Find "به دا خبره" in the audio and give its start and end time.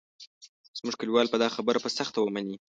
1.29-1.79